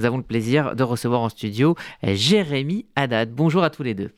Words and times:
nous 0.00 0.06
avons 0.06 0.16
le 0.16 0.22
plaisir 0.22 0.74
de 0.74 0.82
recevoir 0.82 1.20
en 1.20 1.28
studio 1.28 1.74
Jérémy 2.02 2.86
Haddad. 2.96 3.32
Bonjour 3.34 3.62
à 3.62 3.68
tous 3.68 3.82
les 3.82 3.92
deux. 3.92 4.12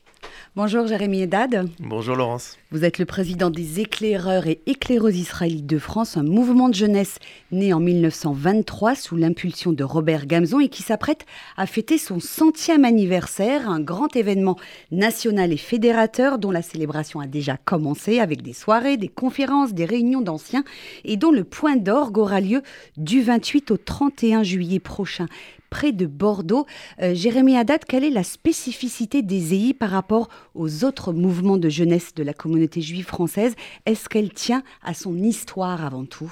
Bonjour 0.55 0.87
Jérémy 0.87 1.23
Haddad. 1.23 1.67
Bonjour 1.79 2.15
Laurence. 2.15 2.57
Vous 2.71 2.85
êtes 2.85 2.99
le 2.99 3.05
président 3.05 3.49
des 3.49 3.81
éclaireurs 3.81 4.47
et 4.47 4.61
éclaireuses 4.65 5.17
israélites 5.17 5.65
de 5.65 5.79
France, 5.79 6.15
un 6.15 6.23
mouvement 6.23 6.69
de 6.69 6.75
jeunesse 6.75 7.17
né 7.51 7.73
en 7.73 7.81
1923 7.81 8.95
sous 8.95 9.17
l'impulsion 9.17 9.73
de 9.73 9.83
Robert 9.83 10.25
Gamzon 10.25 10.61
et 10.61 10.69
qui 10.69 10.83
s'apprête 10.83 11.25
à 11.57 11.65
fêter 11.65 11.97
son 11.97 12.21
centième 12.21 12.85
anniversaire, 12.85 13.69
un 13.69 13.81
grand 13.81 14.15
événement 14.15 14.57
national 14.91 15.51
et 15.51 15.57
fédérateur 15.57 16.37
dont 16.37 16.51
la 16.51 16.61
célébration 16.61 17.19
a 17.19 17.27
déjà 17.27 17.57
commencé 17.57 18.19
avec 18.19 18.41
des 18.41 18.53
soirées, 18.53 18.95
des 18.95 19.09
conférences, 19.09 19.73
des 19.73 19.85
réunions 19.85 20.21
d'anciens 20.21 20.63
et 21.03 21.17
dont 21.17 21.31
le 21.31 21.43
point 21.43 21.75
d'orgue 21.75 22.19
aura 22.19 22.39
lieu 22.39 22.61
du 22.95 23.21
28 23.21 23.71
au 23.71 23.77
31 23.77 24.43
juillet 24.43 24.79
prochain 24.79 25.25
près 25.73 25.91
de 25.91 26.05
Bordeaux. 26.05 26.67
Euh, 27.01 27.15
Jérémy 27.15 27.57
Haddad, 27.57 27.83
quelle 27.85 28.03
est 28.03 28.11
la 28.11 28.23
spécificité 28.23 29.23
des 29.23 29.55
EI 29.55 29.73
par 29.73 29.89
rapport 29.89 30.29
aux 30.53 30.83
autres 30.83 31.13
mouvements 31.13 31.57
de 31.57 31.67
jeunesse 31.67 32.13
de 32.13 32.21
la 32.21 32.35
communauté 32.35 32.79
juive 32.79 33.07
française? 33.07 33.55
Est-ce 33.87 34.07
qu'elle 34.07 34.31
tient 34.31 34.61
à 34.83 34.93
son 34.93 35.17
histoire 35.17 35.83
avant 35.83 36.05
tout? 36.05 36.31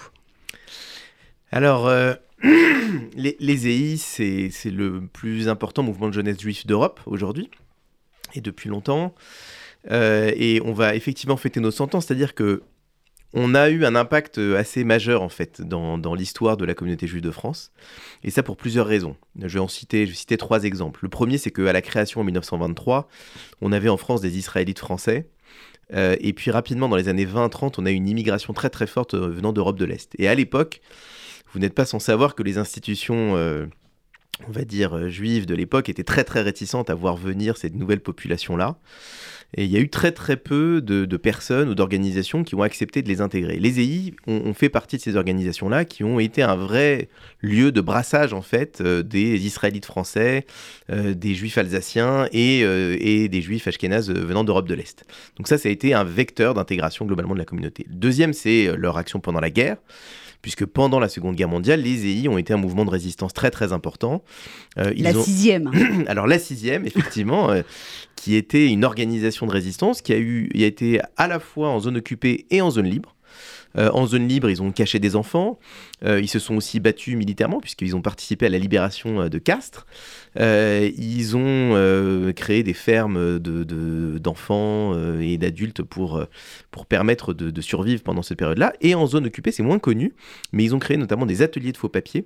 Alors, 1.52 1.88
euh, 1.88 2.14
les, 3.16 3.67
EI, 3.67 3.98
c'est 3.98 4.52
le 4.66 5.08
plus 5.12 5.50
important 5.50 5.81
mouvement 5.81 6.09
de 6.09 6.14
jeunesse 6.14 6.39
juif 6.39 6.67
d'Europe 6.67 7.00
aujourd'hui, 7.08 7.50
et 8.36 8.42
depuis 8.42 8.70
longtemps. 8.70 9.16
Euh, 9.89 10.31
et 10.36 10.62
on 10.64 10.73
va 10.73 10.94
effectivement 10.94 11.36
fêter 11.36 11.59
nos 11.59 11.72
100 11.72 11.95
ans, 11.95 12.02
c'est-à-dire 12.02 12.36
que 12.36 12.62
on 13.34 13.55
a 13.55 13.70
eu 13.70 13.85
un 13.85 13.95
impact 13.95 14.38
euh, 14.38 14.58
assez 14.58 14.84
majeur 14.84 15.21
en 15.21 15.30
fait 15.30 15.62
dans, 15.62 16.16
l'histoire 16.16 16.58
de 16.58 16.66
la 16.66 16.73
communauté 16.73 17.08
juive 17.08 17.22
de 17.22 17.31
France, 17.31 17.72
et 18.23 18.31
ça 18.31 18.44
pour 18.44 18.58
plusieurs 18.58 18.88
raisons. 18.88 19.16
Je 19.39 19.48
vais 19.48 19.59
en 19.59 19.67
citer, 19.67 20.08
trois 20.38 20.63
exemples. 20.63 20.99
Le 21.03 21.09
premier, 21.09 21.38
c'est 21.38 21.52
qu'à 21.52 21.73
la 21.73 21.81
création 21.81 22.22
en 22.22 22.23
1923, 22.23 23.08
on 23.61 23.72
avait 23.72 23.89
en 23.89 23.97
France 23.97 24.22
des 24.22 24.38
Israélites 24.38 24.80
français, 24.80 25.30
euh, 25.94 26.16
et 26.19 26.33
puis 26.33 26.52
rapidement 26.52 26.89
dans 26.89 26.95
les 26.95 27.09
années 27.09 27.25
20-30, 27.25 27.75
on 27.78 27.86
a 27.86 27.91
eu 27.91 27.95
une 27.95 28.08
immigration 28.08 28.53
très 28.53 28.69
très 28.69 28.88
forte 28.88 29.14
euh, 29.14 29.30
venant 29.30 29.53
d'Europe 29.53 29.78
de 29.78 29.86
l'Est. 29.86 30.13
Et 30.17 30.28
à 30.28 30.36
l'époque, 30.36 30.81
vous 31.53 31.59
n'êtes 31.59 31.73
pas 31.73 31.86
sans 31.86 32.00
savoir 32.00 32.36
que 32.36 32.44
les 32.44 32.58
institutions 32.58 33.36
on 34.48 34.52
va 34.52 34.64
dire, 34.64 35.10
juives 35.10 35.46
de 35.46 35.56
l'époque 35.56 35.90
étaient 35.90 36.04
très 36.04 36.24
très 36.24 36.42
réticentes 36.42 36.90
à 36.90 36.96
voir 36.96 37.16
venir 37.16 37.58
cette 37.58 37.76
nouvelle 37.76 38.00
population-là. 38.00 38.78
Et 39.58 39.66
il 39.66 39.72
y 39.72 39.76
a 39.76 39.80
eu 39.80 39.90
très 39.90 40.12
très 40.12 40.38
peu 40.38 40.82
de, 40.82 41.06
personnes 41.18 41.70
ou 41.70 41.76
d'organisations 41.76 42.44
qui 42.44 42.56
ont 42.56 42.62
accepté 42.62 43.02
de 43.02 43.09
les 43.09 43.22
intégrer. 43.22 43.59
Les 43.59 43.80
EI 43.82 44.14
ont, 44.28 44.54
fait 44.54 44.70
partie 44.70 44.98
de 44.98 45.02
ces 45.02 45.16
organisations-là 45.16 45.86
qui 45.86 46.04
ont 46.04 46.20
été 46.20 46.42
un 46.42 46.56
vrai 46.56 47.09
lieu 47.42 47.72
de 47.72 47.82
brassage 47.82 48.34
en 48.34 48.42
fait 48.42 48.80
euh, 48.82 49.04
des 49.04 49.46
Israélites 49.46 49.86
français, 49.86 50.46
euh, 50.90 51.14
des 51.14 51.36
Juifs 51.36 51.58
alsaciens 51.58 52.28
et, 52.32 52.62
euh, 52.64 52.98
des 53.28 53.42
Juifs 53.42 53.68
ashkénazes 53.68 54.09
venant 54.09 54.44
d'Europe 54.44 54.68
de 54.68 54.74
l'Est. 54.74 55.04
Donc 55.38 55.48
ça, 55.48 55.58
ça 55.58 55.68
a 55.68 55.72
été 55.72 55.94
un 55.94 56.06
vecteur 56.06 56.54
d'intégration 56.54 57.06
globalement 57.06 57.34
de 57.34 57.40
la 57.40 57.46
communauté. 57.46 57.86
Deuxième, 57.90 58.34
c'est 58.34 58.76
leur 58.78 58.98
action 58.98 59.20
pendant 59.20 59.42
la 59.42 59.50
guerre 59.50 59.78
puisque 60.42 60.66
pendant 60.66 61.00
la 61.00 61.09
Seconde 61.09 61.36
Guerre 61.36 61.50
mondiale, 61.50 61.81
les 61.81 62.06
EI 62.06 62.28
ont 62.28 62.38
été 62.38 62.53
un 62.53 62.58
mouvement 62.58 62.86
de 62.86 62.89
résistance 62.89 63.34
très 63.34 63.52
très 63.52 63.73
important. 63.73 64.23
la 64.75 65.14
sixième. 65.14 65.72
Alors 66.08 66.28
la 66.28 66.39
sixième, 66.39 66.86
effectivement, 66.86 67.50
qui 68.16 68.36
était 68.36 68.67
une 68.67 68.86
organisation 68.86 69.47
de 69.47 69.52
résistance 69.52 70.02
qui 70.02 70.14
a, 70.14 70.17
eu, 70.17 70.50
a 70.56 70.66
été 70.66 71.00
à 71.17 71.28
la 71.28 71.39
fois 71.39 71.69
en 71.69 71.80
zone 71.80 71.97
occupée 71.97 72.45
et 72.50 72.62
en 72.62 72.69
zone 72.72 72.88
libre. 72.88 73.16
Euh, 73.77 73.89
en 73.94 74.05
zone 74.05 74.27
libre, 74.27 74.50
ils 74.50 74.61
ont 74.61 74.72
caché 74.72 75.00
des 75.00 75.16
enfants. 75.16 75.59
Euh, 76.03 76.19
ils 76.19 76.27
se 76.27 76.39
sont 76.39 76.55
aussi 76.55 76.80
battus 76.80 77.16
militairement, 77.16 77.59
puisqu'ils 77.59 77.95
ont 77.95 78.02
participé 78.02 78.47
à 78.47 78.50
la 78.50 78.58
libération 78.58 79.22
euh, 79.22 79.30
de 79.30 79.38
Castres. 79.38 79.86
ils 80.36 81.36
ont 81.36 82.31
créé 82.36 82.63
des 82.63 82.73
fermes 82.73 83.39
d'enfants 83.39 84.94
de, 84.95 85.22
et 85.22 85.38
d'adultes 85.38 85.83
pour, 85.83 86.25
permettre 86.88 87.33
de, 87.33 87.62
survivre 87.62 88.01
pendant 88.01 88.22
cette 88.22 88.38
période-là. 88.38 88.73
Et 88.81 88.96
en 88.96 89.06
zone 89.06 89.28
occupée, 89.28 89.51
c'est 89.51 89.63
moins 89.63 89.79
connu, 89.79 90.13
mais 90.51 90.63
ils 90.63 90.75
ont 90.75 90.79
créé 90.79 90.97
notamment 90.97 91.25
des 91.25 91.41
ateliers 91.41 91.72
de 91.72 91.78
faux 91.78 91.90
papiers, 91.90 92.25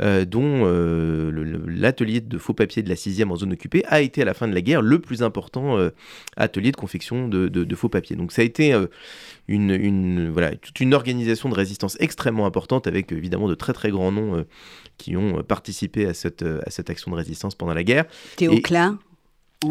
dont 0.00 0.64
l'atelier 1.66 2.20
de 2.20 2.38
faux 2.38 2.54
papiers 2.54 2.82
de 2.82 2.88
la 2.88 2.96
6e 2.96 3.30
en 3.30 3.36
zone 3.36 3.52
occupée 3.52 3.84
a 3.86 4.00
été 4.00 4.22
à 4.22 4.24
la 4.24 4.34
fin 4.34 4.48
de 4.48 4.54
la 4.54 4.60
guerre 4.60 4.82
le 4.82 4.98
plus 4.98 5.22
important 5.22 5.78
atelier 6.36 6.72
de 6.72 6.76
confection 6.76 7.28
de, 7.28 7.74
faux 7.74 7.88
papiers. 7.88 8.16
Donc 8.16 8.32
ça 8.32 8.42
a 8.42 8.44
été 8.44 8.74
une, 9.48 10.30
voilà, 10.30 10.54
toute 10.56 10.80
une 10.80 10.83
organisation 10.92 11.48
de 11.48 11.54
résistance 11.54 11.96
extrêmement 12.00 12.46
importante 12.46 12.86
avec 12.86 13.12
évidemment 13.12 13.48
de 13.48 13.54
très 13.54 13.72
très 13.72 13.90
grands 13.90 14.12
noms 14.12 14.36
euh, 14.36 14.42
qui 14.98 15.16
ont 15.16 15.42
participé 15.42 16.06
à 16.06 16.14
cette, 16.14 16.42
à 16.42 16.70
cette 16.70 16.90
action 16.90 17.10
de 17.10 17.16
résistance 17.16 17.54
pendant 17.54 17.74
la 17.74 17.84
guerre. 17.84 18.04
Théo 18.36 18.60
Klein 18.60 18.98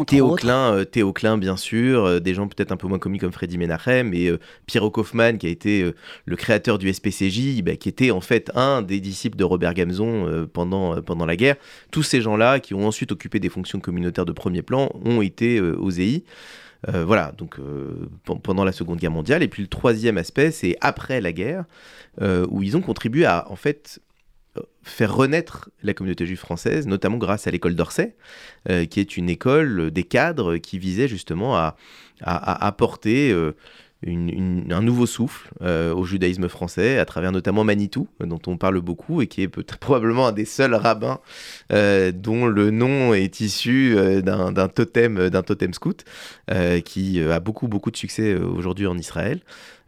Théo 0.08 0.34
Klein, 0.34 0.74
euh, 0.74 0.84
Théo 0.84 1.12
Klein, 1.12 1.38
bien 1.38 1.56
sûr, 1.56 2.04
euh, 2.04 2.18
des 2.18 2.34
gens 2.34 2.48
peut-être 2.48 2.72
un 2.72 2.76
peu 2.76 2.88
moins 2.88 2.98
connus 2.98 3.18
comme 3.18 3.30
Freddy 3.30 3.58
Menachem, 3.58 4.12
et 4.12 4.32
Pierre 4.66 4.90
Kaufmann, 4.90 5.38
qui 5.38 5.46
a 5.46 5.50
été 5.50 5.88
le 6.24 6.36
créateur 6.36 6.78
du 6.78 6.92
SPCJ, 6.92 7.62
bah, 7.62 7.76
qui 7.76 7.88
était 7.88 8.10
en 8.10 8.20
fait 8.20 8.50
un 8.56 8.82
des 8.82 8.98
disciples 8.98 9.36
de 9.36 9.44
Robert 9.44 9.72
Gamzon 9.74 10.48
pendant, 10.52 11.00
pendant 11.00 11.26
la 11.26 11.36
guerre. 11.36 11.54
Tous 11.92 12.02
ces 12.02 12.20
gens-là, 12.20 12.58
qui 12.58 12.74
ont 12.74 12.88
ensuite 12.88 13.12
occupé 13.12 13.38
des 13.38 13.48
fonctions 13.48 13.78
communautaires 13.78 14.26
de 14.26 14.32
premier 14.32 14.62
plan, 14.62 14.90
ont 15.04 15.22
été 15.22 15.60
aux 15.60 15.90
EI. 15.90 16.24
Euh, 16.92 17.04
voilà, 17.04 17.32
donc 17.36 17.58
euh, 17.58 18.08
pendant 18.42 18.64
la 18.64 18.72
Seconde 18.72 18.98
Guerre 18.98 19.10
mondiale. 19.10 19.42
Et 19.42 19.48
puis 19.48 19.62
le 19.62 19.68
troisième 19.68 20.18
aspect, 20.18 20.50
c'est 20.50 20.76
après 20.80 21.20
la 21.20 21.32
guerre, 21.32 21.64
euh, 22.20 22.46
où 22.50 22.62
ils 22.62 22.76
ont 22.76 22.80
contribué 22.80 23.24
à, 23.24 23.50
en 23.50 23.56
fait, 23.56 24.00
faire 24.82 25.14
renaître 25.14 25.70
la 25.82 25.94
communauté 25.94 26.26
juive 26.26 26.38
française, 26.38 26.86
notamment 26.86 27.16
grâce 27.16 27.46
à 27.46 27.50
l'école 27.50 27.74
d'Orsay, 27.74 28.14
qui 28.88 29.00
est 29.00 29.16
une 29.16 29.28
école 29.28 29.90
des 29.90 30.04
cadres 30.04 30.58
qui 30.58 30.78
visait 30.78 31.08
justement 31.08 31.56
à, 31.56 31.76
à 32.20 32.64
apporter 32.64 33.34
un 34.06 34.82
nouveau 34.82 35.06
souffle 35.06 35.50
euh, 35.62 35.94
au 35.94 36.04
judaïsme 36.04 36.48
français, 36.48 36.98
à 36.98 37.04
travers 37.04 37.32
notamment 37.32 37.64
Manitou, 37.64 38.08
dont 38.20 38.40
on 38.46 38.56
parle 38.56 38.80
beaucoup, 38.80 39.22
et 39.22 39.26
qui 39.26 39.42
est 39.42 39.48
probablement 39.80 40.26
un 40.26 40.32
des 40.32 40.44
seuls 40.44 40.74
rabbins 40.74 41.20
euh, 41.72 42.12
dont 42.12 42.46
le 42.46 42.70
nom 42.70 43.14
est 43.14 43.40
issu 43.40 43.94
euh, 43.96 44.20
d'un 44.20 44.68
totem, 44.68 45.30
totem 45.46 45.74
scout, 45.74 46.04
qui 46.84 47.20
a 47.20 47.40
beaucoup, 47.40 47.68
beaucoup 47.68 47.90
de 47.90 47.96
succès 47.96 48.34
aujourd'hui 48.34 48.86
en 48.86 48.98
Israël. 48.98 49.40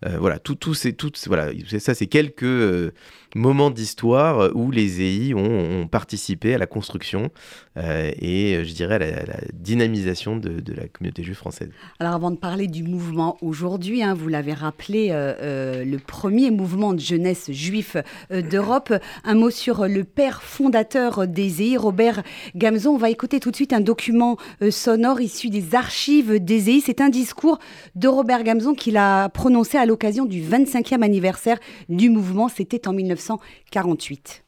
Voilà, 0.02 0.38
tout, 0.38 0.54
tout, 0.54 0.74
tout, 0.96 1.10
voilà, 1.26 1.50
ça, 1.78 1.94
c'est 1.94 2.06
quelques 2.06 2.92
moment 3.36 3.70
d'histoire 3.70 4.50
où 4.54 4.70
les 4.70 5.00
EI 5.02 5.34
ont, 5.34 5.86
participé 5.86 6.54
à 6.54 6.58
la 6.58 6.66
construction 6.66 7.30
euh, 7.76 8.10
et 8.20 8.64
je 8.64 8.72
dirais 8.72 8.96
à 8.96 8.98
la, 8.98 9.36
dynamisation 9.52 10.36
de, 10.36 10.62
la 10.74 10.88
communauté 10.88 11.22
juive 11.22 11.36
française. 11.36 11.70
Alors 12.00 12.14
avant 12.14 12.30
de 12.30 12.36
parler 12.36 12.66
du 12.66 12.82
mouvement 12.82 13.36
aujourd'hui, 13.40 14.02
hein, 14.02 14.14
vous 14.14 14.28
l'avez 14.28 14.52
rappelé, 14.52 15.08
euh, 15.10 15.34
euh, 15.40 15.84
le 15.84 15.98
premier 15.98 16.50
mouvement 16.50 16.94
de 16.94 17.00
jeunesse 17.00 17.50
juif 17.52 17.96
d'Europe, 18.30 18.92
un 19.24 19.34
mot 19.34 19.50
sur 19.50 19.86
le 19.86 20.04
père 20.04 20.42
fondateur 20.42 21.28
des 21.28 21.62
EI, 21.62 21.76
Robert 21.76 22.22
Gamzon. 22.54 22.94
On 22.94 22.98
va 22.98 23.10
écouter 23.10 23.38
tout 23.38 23.50
de 23.50 23.56
suite 23.56 23.72
un 23.72 23.80
document 23.80 24.36
sonore 24.70 25.20
issu 25.20 25.50
des 25.50 25.74
archives 25.74 26.42
des 26.42 26.70
EI. 26.70 26.80
C'est 26.84 27.00
un 27.00 27.08
discours 27.08 27.58
de 27.94 28.08
Robert 28.08 28.42
Gamzon 28.42 28.74
qu'il 28.74 28.96
a 28.96 29.28
prononcé 29.28 29.78
à 29.78 29.85
l'occasion 29.86 30.26
du 30.26 30.42
25e 30.42 31.02
anniversaire 31.02 31.58
du 31.88 32.10
mouvement. 32.10 32.50
C'était 32.54 32.86
en 32.86 32.92
1900. 32.92 33.06
1948. 33.06 34.42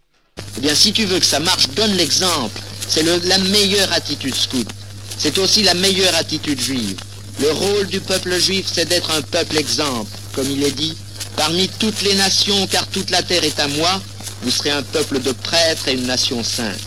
Eh 0.56 0.60
bien, 0.60 0.74
si 0.74 0.92
tu 0.92 1.04
veux 1.04 1.18
que 1.18 1.26
ça 1.26 1.40
marche, 1.40 1.68
donne 1.70 1.92
l'exemple. 1.92 2.60
C'est 2.86 3.02
la 3.02 3.38
meilleure 3.38 3.92
attitude 3.92 4.34
scout. 4.34 4.68
C'est 5.16 5.38
aussi 5.38 5.62
la 5.62 5.74
meilleure 5.74 6.14
attitude 6.14 6.60
juive. 6.60 7.00
Le 7.40 7.50
rôle 7.50 7.86
du 7.86 8.00
peuple 8.00 8.38
juif, 8.38 8.66
c'est 8.72 8.88
d'être 8.88 9.10
un 9.10 9.22
peuple 9.22 9.58
exemple. 9.58 10.10
Comme 10.34 10.50
il 10.50 10.62
est 10.62 10.72
dit, 10.72 10.96
parmi 11.36 11.68
toutes 11.68 12.02
les 12.02 12.14
nations, 12.14 12.66
car 12.68 12.86
toute 12.88 13.10
la 13.10 13.22
terre 13.22 13.44
est 13.44 13.58
à 13.58 13.68
moi, 13.68 14.00
vous 14.42 14.50
serez 14.50 14.70
un 14.70 14.82
peuple 14.82 15.20
de 15.20 15.32
prêtres 15.32 15.88
et 15.88 15.94
une 15.94 16.06
nation 16.06 16.42
sainte. 16.42 16.78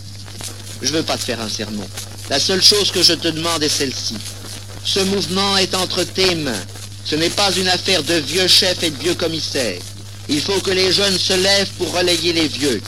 Je 0.80 0.90
ne 0.90 0.96
veux 0.96 1.02
pas 1.02 1.16
te 1.16 1.24
faire 1.24 1.40
un 1.40 1.48
sermon. 1.48 1.86
La 2.30 2.40
seule 2.40 2.62
chose 2.62 2.90
que 2.90 3.02
je 3.02 3.12
te 3.12 3.28
demande 3.28 3.62
est 3.62 3.68
celle-ci. 3.68 4.16
Ce 4.84 5.00
mouvement 5.00 5.56
est 5.58 5.74
entre 5.74 6.02
tes 6.02 6.34
mains. 6.34 6.64
Ce 7.04 7.16
n'est 7.16 7.30
pas 7.30 7.50
une 7.52 7.68
affaire 7.68 8.02
de 8.02 8.14
vieux 8.14 8.46
chefs 8.48 8.82
et 8.82 8.90
de 8.90 8.98
vieux 8.98 9.14
commissaires. 9.14 9.80
Il 10.28 10.40
faut 10.40 10.60
que 10.60 10.70
les 10.70 10.92
jeunes 10.92 11.18
se 11.18 11.32
lèvent 11.32 11.70
pour 11.78 11.92
relayer 11.92 12.32
les 12.32 12.48
vieux. 12.48 12.80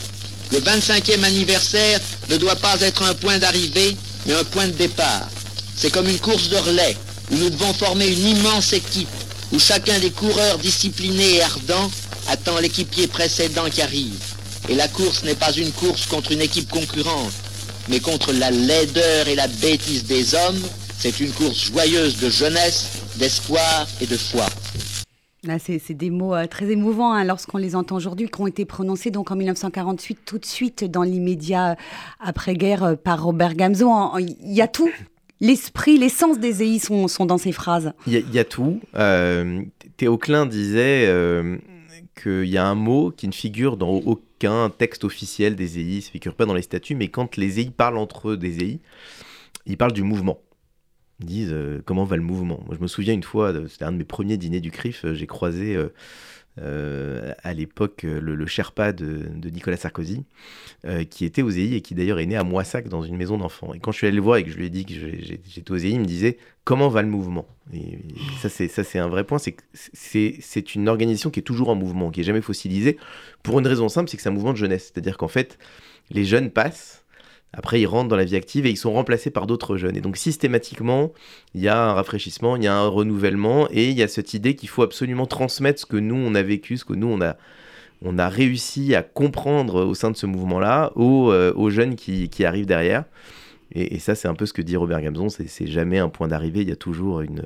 Le 0.52 0.60
25e 0.60 1.22
anniversaire 1.24 2.00
ne 2.28 2.36
doit 2.36 2.56
pas 2.56 2.80
être 2.80 3.02
un 3.02 3.14
point 3.14 3.38
d'arrivée, 3.38 3.96
mais 4.26 4.34
un 4.34 4.44
point 4.44 4.66
de 4.66 4.72
départ. 4.72 5.28
C'est 5.76 5.90
comme 5.90 6.08
une 6.08 6.20
course 6.20 6.48
de 6.48 6.56
relais, 6.56 6.96
où 7.30 7.36
nous 7.36 7.50
devons 7.50 7.74
former 7.74 8.06
une 8.06 8.28
immense 8.28 8.72
équipe, 8.72 9.08
où 9.52 9.58
chacun 9.58 9.98
des 9.98 10.10
coureurs 10.10 10.58
disciplinés 10.58 11.34
et 11.36 11.42
ardents 11.42 11.90
attend 12.28 12.58
l'équipier 12.58 13.08
précédent 13.08 13.68
qui 13.68 13.82
arrive. 13.82 14.14
Et 14.68 14.74
la 14.74 14.88
course 14.88 15.24
n'est 15.24 15.34
pas 15.34 15.52
une 15.52 15.72
course 15.72 16.06
contre 16.06 16.32
une 16.32 16.40
équipe 16.40 16.70
concurrente, 16.70 17.32
mais 17.88 18.00
contre 18.00 18.32
la 18.32 18.50
laideur 18.50 19.28
et 19.28 19.34
la 19.34 19.48
bêtise 19.48 20.04
des 20.04 20.34
hommes. 20.34 20.62
C'est 20.98 21.20
une 21.20 21.32
course 21.32 21.64
joyeuse 21.66 22.16
de 22.18 22.30
jeunesse, 22.30 22.84
d'espoir 23.18 23.86
et 24.00 24.06
de 24.06 24.16
foi. 24.16 24.46
Ah, 25.48 25.58
c'est 25.58 25.92
des 25.92 26.10
mots 26.10 26.34
euh, 26.34 26.46
très 26.46 26.70
émouvants 26.70 27.12
hein, 27.12 27.24
lorsqu'on 27.24 27.58
les 27.58 27.76
entend 27.76 27.96
aujourd'hui, 27.96 28.28
qui 28.28 28.40
ont 28.40 28.46
été 28.46 28.64
prononcés 28.64 29.10
donc 29.10 29.30
en 29.30 29.36
1948, 29.36 30.20
tout 30.24 30.38
de 30.38 30.44
suite 30.46 30.84
dans 30.84 31.02
l'immédiat 31.02 31.72
euh, 31.72 31.74
après-guerre 32.20 32.84
euh, 32.84 32.94
par 32.96 33.22
Robert 33.22 33.54
Gamzo. 33.54 33.90
Il 34.18 34.52
y 34.52 34.62
a 34.62 34.68
tout. 34.68 34.90
L'esprit, 35.40 35.98
l'essence 35.98 36.38
des 36.38 36.62
EI 36.62 36.78
sont, 36.78 37.08
sont, 37.08 37.26
dans 37.26 37.38
ces 37.38 37.52
phrases. 37.52 37.92
Il 38.06 38.14
y, 38.14 38.38
a 38.38 38.44
tout. 38.44 38.80
Théo 39.96 40.16
Klein 40.16 40.46
disait 40.46 41.12
qu'il 42.20 42.48
y 42.48 42.56
a 42.56 42.66
un 42.66 42.74
mot 42.74 43.10
qui 43.10 43.26
ne 43.26 43.32
figure 43.32 43.76
dans 43.76 43.90
aucun 43.90 44.70
texte 44.70 45.04
officiel 45.04 45.56
des 45.56 45.78
EI, 45.78 45.96
ne 45.96 46.00
figure 46.00 46.34
pas 46.34 46.46
dans 46.46 46.54
les 46.54 46.62
statuts, 46.62 46.94
mais 46.94 47.08
quand 47.08 47.36
les 47.36 47.60
EI 47.60 47.70
parlent 47.76 47.98
entre 47.98 48.30
eux 48.30 48.36
des 48.38 48.64
EI, 48.64 48.80
ils 49.66 49.76
parlent 49.76 49.92
du 49.92 50.04
mouvement 50.04 50.38
disent 51.20 51.52
euh, 51.52 51.82
comment 51.84 52.04
va 52.04 52.16
le 52.16 52.22
mouvement. 52.22 52.60
Moi, 52.66 52.74
je 52.76 52.82
me 52.82 52.86
souviens 52.86 53.14
une 53.14 53.22
fois, 53.22 53.52
c'était 53.68 53.84
un 53.84 53.92
de 53.92 53.98
mes 53.98 54.04
premiers 54.04 54.36
dîners 54.36 54.60
du 54.60 54.70
CRIF, 54.70 55.04
euh, 55.04 55.14
j'ai 55.14 55.26
croisé 55.26 55.76
euh, 56.60 57.32
à 57.42 57.52
l'époque 57.52 58.04
le, 58.04 58.46
Sherpa 58.46 58.92
de, 58.92 59.28
Nicolas 59.50 59.76
Sarkozy, 59.76 60.24
qui 61.10 61.24
était 61.24 61.42
aux 61.42 61.50
EI 61.50 61.74
et 61.74 61.80
qui 61.80 61.94
d'ailleurs 61.94 62.20
est 62.20 62.26
né 62.26 62.36
à 62.36 62.44
Moissac 62.44 62.88
dans 62.88 63.02
une 63.02 63.16
maison 63.16 63.38
d'enfants. 63.38 63.74
Et 63.74 63.80
quand 63.80 63.90
je 63.90 63.98
suis 63.98 64.06
allé 64.06 64.16
le 64.16 64.22
voir 64.22 64.36
et 64.36 64.44
que 64.44 64.50
je 64.50 64.56
lui 64.56 64.66
ai 64.66 64.70
dit 64.70 64.84
que 64.84 64.94
j'étais 64.94 65.72
aux 65.72 65.76
EI, 65.76 65.90
il 65.90 66.00
me 66.00 66.04
disait 66.04 66.38
comment 66.64 66.88
va 66.88 67.02
le 67.02 67.08
mouvement? 67.08 67.46
Ça, 68.40 68.48
c'est 68.48 68.98
un 68.98 69.08
vrai 69.08 69.24
point, 69.24 69.38
c'est 69.38 69.56
c'est 70.40 70.74
une 70.74 70.88
organisation 70.88 71.30
qui 71.30 71.40
est 71.40 71.44
toujours 71.44 71.70
en 71.70 71.74
mouvement, 71.74 72.10
qui 72.10 72.20
est 72.20 72.24
jamais 72.24 72.42
fossilisée, 72.42 72.98
pour 73.42 73.58
une 73.58 73.66
raison 73.66 73.88
simple, 73.88 74.08
c'est 74.08 74.16
que 74.16 74.22
c'est 74.22 74.28
un 74.28 74.32
mouvement 74.32 74.52
de 74.52 74.58
jeunesse. 74.58 74.92
C'est-à-dire 74.92 75.16
qu'en 75.16 75.28
fait, 75.28 75.58
les 76.10 76.24
jeunes 76.24 76.50
passent 76.50 77.03
après, 77.56 77.80
ils 77.80 77.86
rentrent 77.86 78.08
dans 78.08 78.16
la 78.16 78.24
vie 78.24 78.36
active 78.36 78.66
et 78.66 78.70
ils 78.70 78.76
sont 78.76 78.92
remplacés 78.92 79.30
par 79.30 79.46
d'autres 79.46 79.76
jeunes. 79.76 79.96
Et 79.96 80.00
donc, 80.00 80.16
systématiquement, 80.16 81.12
il 81.54 81.62
y 81.62 81.68
a 81.68 81.80
un 81.80 81.92
rafraîchissement, 81.92 82.56
il 82.56 82.64
y 82.64 82.66
a 82.66 82.76
un 82.76 82.88
renouvellement 82.88 83.68
et 83.70 83.90
il 83.90 83.96
y 83.96 84.02
a 84.02 84.08
cette 84.08 84.34
idée 84.34 84.56
qu'il 84.56 84.68
faut 84.68 84.82
absolument 84.82 85.26
transmettre 85.26 85.80
ce 85.80 85.86
que 85.86 85.96
nous, 85.96 86.16
on 86.16 86.34
a 86.34 86.42
vécu, 86.42 86.76
ce 86.76 86.84
que 86.84 86.94
nous, 86.94 87.06
on 87.06 87.20
a, 87.20 87.36
on 88.02 88.18
a 88.18 88.28
réussi 88.28 88.94
à 88.96 89.02
comprendre 89.02 89.84
au 89.84 89.94
sein 89.94 90.10
de 90.10 90.16
ce 90.16 90.26
mouvement-là 90.26 90.92
aux, 90.96 91.30
euh, 91.30 91.52
aux, 91.54 91.70
jeunes 91.70 91.94
qui, 91.94 92.28
qui, 92.28 92.44
arrivent 92.44 92.66
derrière. 92.66 93.04
Et, 93.72 93.98
ça, 93.98 94.14
c'est 94.14 94.28
un 94.28 94.34
peu 94.34 94.46
ce 94.46 94.52
que 94.52 94.62
dit 94.62 94.76
Robert 94.76 95.00
Gamzon, 95.00 95.28
c'est 95.28 95.66
jamais 95.66 95.98
un 95.98 96.08
point 96.08 96.28
d'arrivée, 96.28 96.62
il 96.62 96.68
y 96.68 96.72
a 96.72 96.76
toujours, 96.76 97.22
une, 97.22 97.42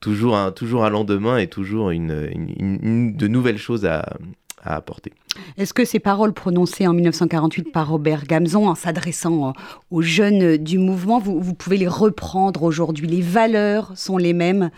toujours, 0.00 0.36
un, 0.36 0.52
toujours 0.52 0.84
un 0.84 0.90
lendemain 0.90 1.38
et 1.38 1.48
toujours 1.48 1.90
une, 1.90 2.30
une, 2.58 3.14
de 3.14 3.26
nouvelles 3.26 3.58
choses 3.58 3.84
à, 3.84 4.16
à 4.62 4.76
apporter. 4.76 5.12
Est-ce 5.56 5.72
que 5.72 5.84
ces 5.84 6.00
paroles 6.00 6.32
prononcées 6.32 6.86
en 6.86 6.92
1948 6.92 7.72
par 7.72 7.88
Robert 7.88 8.24
Gamzon 8.24 8.68
en 8.68 8.74
s'adressant 8.74 9.52
aux 9.90 10.02
jeunes 10.02 10.56
du 10.56 10.78
mouvement, 10.78 11.18
vous, 11.18 11.54
pouvez 11.54 11.76
les 11.76 11.88
reprendre 11.88 12.62
aujourd'hui? 12.62 13.06
Les 13.06 13.22
valeurs 13.22 13.92
sont 13.96 14.16
les 14.16 14.32
mêmes? 14.32 14.70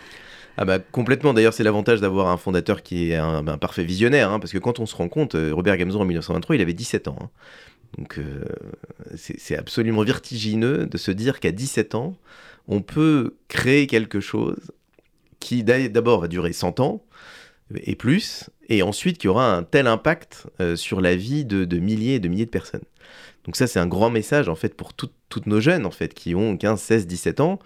Ah 0.57 0.65
bah 0.65 0.77
complètement. 0.79 1.33
D'ailleurs, 1.33 1.53
c'est 1.53 1.63
l'avantage 1.63 1.99
d'avoir 1.99 2.27
un 2.27 2.37
fondateur 2.37 2.83
qui 2.83 3.11
est 3.11 3.15
un, 3.15 3.43
parfait 3.57 3.83
visionnaire, 3.83 4.31
hein, 4.31 4.39
parce 4.39 4.51
que 4.51 4.59
quand 4.59 4.79
on 4.79 4.85
se 4.85 4.95
rend 4.95 5.09
compte, 5.09 5.33
euh, 5.35 5.51
Robert 5.53 5.77
Gamzon 5.77 6.01
en 6.01 6.05
1923, 6.05 6.55
il 6.55 6.61
avait 6.61 6.73
17 6.73 7.07
ans. 7.07 7.17
Hein. 7.19 7.29
Donc 7.97 8.17
euh, 8.17 8.43
c'est 9.15 9.57
absolument 9.57 10.03
vertigineux 10.03 10.85
de 10.87 10.97
se 10.97 11.11
dire 11.11 11.39
qu'à 11.39 11.51
17 11.51 11.95
ans, 11.95 12.15
on 12.67 12.81
peut 12.81 13.35
créer 13.47 13.87
quelque 13.87 14.19
chose 14.19 14.71
qui 15.39 15.63
d'abord 15.63 16.21
va 16.21 16.27
durer 16.27 16.53
100 16.53 16.79
ans, 16.79 17.03
et 17.83 17.95
plus, 17.95 18.49
et 18.69 18.81
ensuite 18.83 19.17
qui 19.17 19.27
aura 19.27 19.55
un 19.55 19.63
tel 19.63 19.87
impact 19.87 20.47
euh, 20.59 20.75
sur 20.75 21.01
la 21.01 21.15
vie 21.15 21.45
de, 21.45 21.77
milliers 21.77 22.15
et 22.15 22.19
de 22.19 22.27
milliers 22.27 22.45
de 22.45 22.51
personnes. 22.51 22.83
Donc 23.45 23.57
ça, 23.57 23.67
c'est 23.67 23.79
un 23.79 23.87
grand 23.87 24.09
message 24.09 24.47
en 24.47 24.55
fait 24.55 24.73
pour 24.73 24.93
toutes 24.93 25.47
nos 25.47 25.59
jeunes 25.59 25.85
en 25.85 25.91
fait 25.91 26.13
qui 26.13 26.33
ont 26.35 26.55
15, 26.55 26.79
16, 26.79 27.07
17 27.07 27.39
ans. 27.39 27.59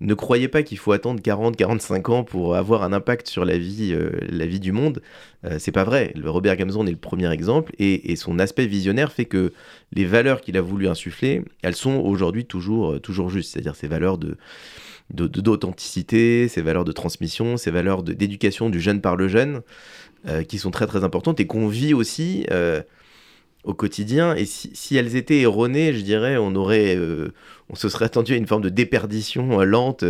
Ne 0.00 0.14
croyez 0.14 0.48
pas 0.48 0.62
qu'il 0.62 0.78
faut 0.78 0.92
attendre 0.92 1.22
40, 1.22 1.56
45 1.56 2.08
ans 2.10 2.24
pour 2.24 2.56
avoir 2.56 2.82
un 2.82 2.92
impact 2.92 3.28
sur 3.28 3.44
la 3.44 3.56
vie, 3.56 3.92
euh, 3.92 4.10
la 4.28 4.46
vie 4.46 4.60
du 4.60 4.72
monde. 4.72 5.00
Euh, 5.44 5.56
c'est 5.58 5.72
pas 5.72 5.84
vrai. 5.84 6.12
Robert 6.22 6.56
Gamzon 6.56 6.86
est 6.86 6.90
le 6.90 6.96
premier 6.96 7.32
exemple 7.32 7.72
et, 7.78 8.14
son 8.16 8.38
aspect 8.38 8.66
visionnaire 8.66 9.10
fait 9.10 9.24
que 9.24 9.52
les 9.92 10.04
valeurs 10.04 10.42
qu'il 10.42 10.56
a 10.56 10.60
voulu 10.60 10.86
insuffler, 10.88 11.42
elles 11.62 11.76
sont 11.76 11.96
aujourd'hui 11.96 12.44
toujours, 12.44 13.00
toujours 13.00 13.30
justes. 13.30 13.52
C'est-à-dire 13.52 13.74
ces 13.74 13.88
valeurs 13.88 14.18
de 14.18 14.36
d'authenticité, 15.10 16.48
ces 16.48 16.62
valeurs 16.62 16.84
de 16.84 16.92
transmission, 16.92 17.58
ces 17.58 17.70
valeurs 17.70 18.02
d'éducation 18.02 18.70
du 18.70 18.80
jeune 18.80 19.02
par 19.02 19.16
le 19.16 19.28
jeune, 19.28 19.60
euh, 20.28 20.44
qui 20.44 20.58
sont 20.58 20.70
très 20.70 20.86
très 20.86 21.02
importantes 21.02 21.40
et 21.40 21.48
qu'on 21.48 21.66
vit 21.66 21.94
aussi 21.94 22.46
euh, 22.52 22.80
au 23.64 23.74
quotidien. 23.74 24.34
Et 24.34 24.44
si, 24.44 24.96
elles 24.96 25.16
étaient 25.16 25.40
erronées, 25.40 25.92
je 25.92 26.02
dirais, 26.02 26.36
on 26.36 26.54
aurait, 26.54 26.96
euh, 26.96 27.32
on 27.72 27.76
se 27.76 27.88
serait 27.88 28.04
attendu 28.04 28.34
à 28.34 28.36
une 28.36 28.46
forme 28.46 28.62
de 28.62 28.68
déperdition 28.68 29.60
lente 29.60 30.04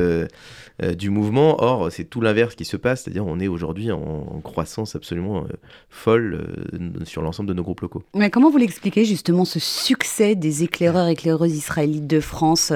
euh, 0.82 0.94
du 0.94 1.10
mouvement. 1.10 1.62
Or, 1.62 1.92
c'est 1.92 2.04
tout 2.04 2.20
l'inverse 2.20 2.54
qui 2.54 2.64
se 2.64 2.76
passe, 2.76 3.02
c'est-à-dire 3.02 3.26
on 3.26 3.38
est 3.38 3.48
aujourd'hui 3.48 3.92
en, 3.92 4.40
croissance 4.42 4.96
absolument 4.96 5.44
euh, 5.44 5.46
folle 5.90 6.66
euh, 6.74 7.04
sur 7.04 7.22
l'ensemble 7.22 7.48
de 7.48 7.54
nos 7.54 7.62
groupes 7.62 7.82
locaux. 7.82 8.02
Mais 8.14 8.30
comment 8.30 8.50
vous 8.50 8.58
l'expliquez 8.58 9.04
justement 9.04 9.44
ce 9.44 9.60
succès 9.60 10.34
des 10.34 10.64
éclaireurs 10.64 11.06
éclaireuses 11.06 11.54
israélites 11.54 12.06
de 12.06 12.20
France 12.20 12.72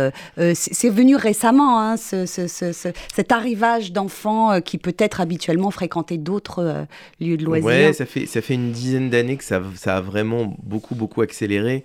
C'est 0.54 0.90
venu 0.90 1.16
récemment, 1.16 1.80
hein, 1.80 1.96
cet 1.96 3.32
arrivage 3.32 3.92
d'enfants 3.92 4.60
qui 4.60 4.78
peut-être 4.78 5.20
habituellement 5.20 5.70
fréquentaient 5.70 6.18
d'autres 6.18 6.86
lieux 7.20 7.36
de 7.36 7.44
loisirs? 7.44 7.66
Ouais, 7.66 7.92
ça 7.92 8.06
fait, 8.06 8.26
ça 8.26 8.40
fait 8.40 8.54
une 8.54 8.70
dizaine 8.70 9.10
d'années 9.10 9.36
que 9.36 9.44
ça, 9.44 9.62
ça 9.74 9.96
a 9.96 10.00
vraiment 10.00 10.56
beaucoup, 10.62 10.94
beaucoup 10.94 11.22
accéléré. 11.22 11.84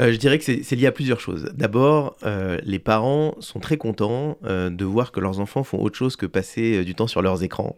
Euh, 0.00 0.12
je 0.12 0.16
dirais 0.16 0.38
que 0.38 0.44
c'est 0.44 0.76
lié 0.76 0.86
à 0.86 0.92
plusieurs 0.92 1.20
choses. 1.20 1.50
D'abord, 1.54 2.16
euh, 2.24 2.58
les 2.64 2.78
parents 2.78 3.34
sont 3.40 3.58
très 3.58 3.76
contents 3.76 4.38
euh, 4.44 4.70
de 4.70 4.84
voir 4.84 5.12
que 5.12 5.20
leurs 5.20 5.40
enfants 5.40 5.64
font 5.64 5.80
autre 5.80 5.96
chose 5.96 6.16
que 6.16 6.26
passer 6.26 6.84
du 6.84 6.94
temps 6.94 7.08
sur 7.08 7.22
leurs 7.22 7.42
écrans 7.42 7.76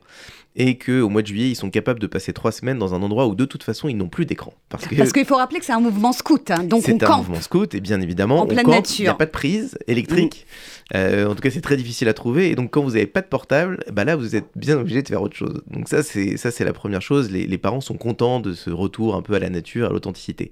et 0.57 0.77
qu'au 0.79 1.09
mois 1.09 1.23
de 1.23 1.29
juillet, 1.29 1.49
ils 1.49 1.55
sont 1.55 1.71
capables 1.71 2.01
de 2.01 2.09
passer 2.09 2.33
trois 2.33 2.51
semaines 2.51 2.79
dans 2.79 2.93
un 2.93 3.03
endroit 3.03 3.29
où 3.29 3.37
de 3.37 3.45
toute 3.45 3.63
façon, 3.63 3.89
ils 3.89 3.97
n'ont 3.97 4.09
plus 4.09 4.27
d'écran. 4.27 4.53
Parce 4.69 4.87
qu'il 4.87 5.25
faut 5.25 5.37
rappeler 5.37 5.61
que 5.61 5.65
c'est 5.65 5.73
un 5.73 5.81
mouvement 5.81 6.13
scout, 6.13 6.51
hein, 6.51 6.65
donc 6.65 6.83
C'est 6.85 7.03
un 7.05 7.17
mouvement 7.19 7.41
scout, 7.41 7.73
et 7.75 7.81
bien 7.81 8.01
évidemment, 8.01 8.41
en 8.41 8.47
pleine 8.47 8.67
nature. 8.67 8.97
il 8.99 9.03
n'y 9.03 9.09
a 9.09 9.15
pas 9.15 9.27
de 9.27 9.31
prise 9.31 9.79
électrique. 9.87 10.47
En 10.93 11.35
tout 11.37 11.41
cas, 11.41 11.51
c'est 11.51 11.61
très 11.61 11.77
difficile 11.77 12.09
à 12.09 12.15
trouver. 12.15 12.51
Et 12.51 12.57
donc, 12.57 12.73
quand 12.73 12.83
vous 12.83 12.91
n'avez 12.91 13.07
pas 13.07 13.21
de 13.21 13.29
portable, 13.29 13.85
bah 13.93 14.05
là, 14.05 14.17
vous 14.17 14.35
êtes 14.35 14.47
bien 14.57 14.77
obligé 14.77 15.03
de 15.03 15.09
faire 15.09 15.23
autre 15.23 15.37
chose. 15.37 15.63
Donc 15.71 15.89
ça, 15.89 16.03
c'est 16.03 16.37
ça, 16.37 16.51
c'est 16.51 16.65
la 16.65 16.73
première 16.73 17.01
chose. 17.01 17.31
Les, 17.31 17.47
les, 17.47 17.59
parents 17.59 17.81
sont 17.81 17.97
contents 17.97 18.41
de 18.41 18.53
ce 18.53 18.71
retour 18.71 19.15
un 19.15 19.23
peu 19.23 19.35
à 19.35 19.39
la 19.39 19.51
nature, 19.51 19.89
à 19.89 19.93
l'authenticité. 19.93 20.51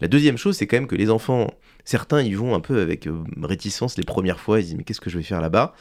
La 0.00 0.06
deuxième 0.06 0.36
chose, 0.36 0.56
c'est 0.56 0.68
quand 0.68 0.76
même 0.76 0.86
que 0.86 0.93
les 0.94 1.10
enfants, 1.10 1.50
certains 1.84 2.22
y 2.22 2.34
vont 2.34 2.54
un 2.54 2.60
peu 2.60 2.80
avec 2.80 3.06
euh, 3.06 3.22
réticence 3.42 3.96
les 3.96 4.04
premières 4.04 4.40
fois, 4.40 4.60
ils 4.60 4.64
disent 4.64 4.74
mais 4.76 4.84
qu'est-ce 4.84 5.00
que 5.00 5.10
je 5.10 5.18
vais 5.18 5.24
faire 5.24 5.40
là-bas? 5.40 5.74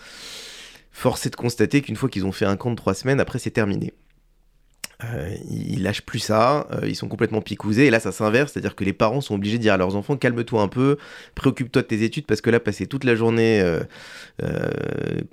Force 0.92 1.26
est 1.26 1.32
de 1.32 1.36
constater 1.36 1.82
qu'une 1.82 1.96
fois 1.96 2.10
qu'ils 2.10 2.26
ont 2.26 2.32
fait 2.32 2.46
un 2.46 2.56
camp 2.56 2.72
de 2.72 2.76
trois 2.76 2.94
semaines, 2.94 3.20
après 3.20 3.40
c'est 3.40 3.52
terminé. 3.52 3.94
Euh, 5.04 5.36
ils 5.50 5.82
lâchent 5.84 6.02
plus 6.02 6.20
ça, 6.20 6.68
euh, 6.72 6.88
ils 6.88 6.96
sont 6.96 7.08
complètement 7.08 7.42
picousés, 7.42 7.88
et 7.88 7.90
là 7.90 8.00
ça 8.00 8.12
s'inverse, 8.12 8.54
c'est-à-dire 8.54 8.76
que 8.76 8.84
les 8.84 8.94
parents 8.94 9.22
sont 9.22 9.36
obligés 9.36 9.58
de 9.58 9.64
dire 9.64 9.74
à 9.74 9.78
leurs 9.78 9.96
enfants 9.96 10.16
calme-toi 10.16 10.62
un 10.62 10.68
peu, 10.68 10.98
préoccupe-toi 11.36 11.82
de 11.82 11.88
tes 11.88 12.04
études, 12.04 12.26
parce 12.26 12.42
que 12.42 12.50
là, 12.50 12.60
passer 12.60 12.88
toute 12.88 13.04
la 13.04 13.16
journée 13.16 13.62
euh, 13.62 13.82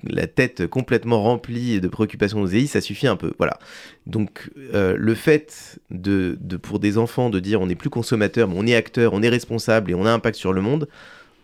la 0.04 0.26
tête 0.26 0.66
complètement 0.66 1.22
remplie 1.22 1.80
de 1.80 1.88
préoccupations 1.88 2.40
aux 2.40 2.48
ça 2.66 2.80
suffit 2.80 3.06
un 3.06 3.16
peu. 3.16 3.32
Voilà. 3.38 3.58
Donc 4.06 4.50
le 4.56 5.14
fait 5.14 5.78
de, 5.90 6.36
pour 6.60 6.80
des 6.80 6.98
enfants 6.98 7.30
de 7.30 7.38
dire 7.38 7.60
on 7.60 7.66
n'est 7.66 7.74
plus 7.74 7.90
consommateur, 7.90 8.48
mais 8.48 8.54
on 8.56 8.66
est 8.66 8.74
acteur, 8.74 9.12
on 9.12 9.22
est 9.22 9.28
responsable 9.28 9.90
et 9.90 9.94
on 9.94 10.04
a 10.04 10.10
un 10.10 10.14
impact 10.14 10.36
sur 10.36 10.52
le 10.52 10.60
monde, 10.60 10.88